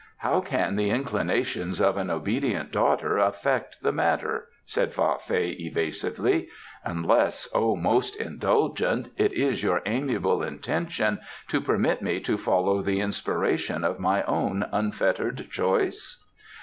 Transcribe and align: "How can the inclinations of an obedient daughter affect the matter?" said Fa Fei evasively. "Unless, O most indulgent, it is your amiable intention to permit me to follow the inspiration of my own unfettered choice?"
"How 0.17 0.39
can 0.41 0.77
the 0.77 0.89
inclinations 0.89 1.79
of 1.79 1.95
an 1.95 2.09
obedient 2.09 2.71
daughter 2.71 3.19
affect 3.19 3.83
the 3.83 3.91
matter?" 3.91 4.47
said 4.65 4.95
Fa 4.95 5.17
Fei 5.19 5.49
evasively. 5.51 6.49
"Unless, 6.83 7.47
O 7.53 7.75
most 7.75 8.15
indulgent, 8.15 9.11
it 9.15 9.31
is 9.33 9.61
your 9.61 9.83
amiable 9.85 10.41
intention 10.41 11.19
to 11.49 11.61
permit 11.61 12.01
me 12.01 12.19
to 12.19 12.35
follow 12.35 12.81
the 12.81 12.99
inspiration 12.99 13.83
of 13.83 13.99
my 13.99 14.23
own 14.23 14.65
unfettered 14.71 15.51
choice?" 15.51 16.25